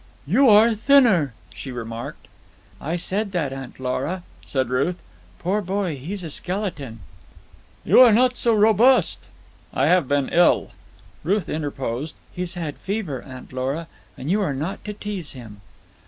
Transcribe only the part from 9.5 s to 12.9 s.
"I have been ill." Ruth interposed. "He's had